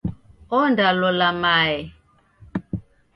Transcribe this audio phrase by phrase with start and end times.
[0.59, 1.75] Onda lola mae.